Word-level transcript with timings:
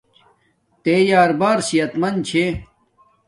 تے 0.83 0.93
یار 1.11 1.31
بار 1.39 1.57
صحت 1.69 1.91
مندا 2.01 2.23
چھے 2.27 2.45